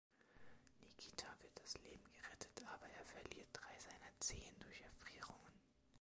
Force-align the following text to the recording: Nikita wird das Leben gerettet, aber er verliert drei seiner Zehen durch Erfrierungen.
Nikita 0.81 1.27
wird 1.43 1.59
das 1.59 1.77
Leben 1.83 2.09
gerettet, 2.15 2.63
aber 2.73 2.87
er 2.87 3.05
verliert 3.05 3.49
drei 3.53 3.77
seiner 3.79 4.19
Zehen 4.19 4.55
durch 4.59 4.81
Erfrierungen. 4.81 5.61